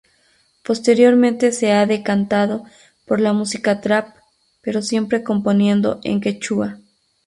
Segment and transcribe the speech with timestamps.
[0.63, 2.63] Posteriormente se ha decantado
[3.05, 4.15] por la música trap,
[4.61, 6.79] pero siempre componiendo en quechua.